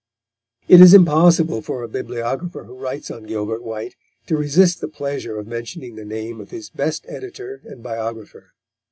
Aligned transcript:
It 0.67 0.81
is 0.81 0.95
impossible 0.95 1.61
for 1.61 1.83
a 1.83 1.87
bibliographer 1.87 2.63
who 2.63 2.73
writes 2.75 3.11
on 3.11 3.21
Gilbert 3.25 3.61
White 3.61 3.95
to 4.25 4.35
resist 4.35 4.81
the 4.81 4.87
pleasure 4.87 5.37
of 5.37 5.45
mentioning 5.45 5.93
the 5.93 6.03
name 6.05 6.41
of 6.41 6.49
his 6.49 6.71
best 6.71 7.05
editor 7.07 7.61
and 7.65 7.83
biographer. 7.83 8.53